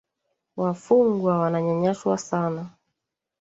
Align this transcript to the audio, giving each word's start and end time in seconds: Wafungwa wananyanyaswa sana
Wafungwa 0.61 1.31
wananyanyaswa 1.41 2.17
sana 2.27 2.63